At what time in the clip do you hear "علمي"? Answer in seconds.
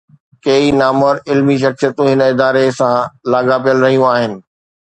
1.29-1.57